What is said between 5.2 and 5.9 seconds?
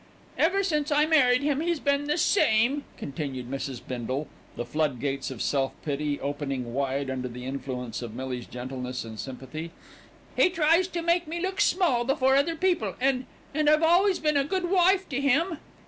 of self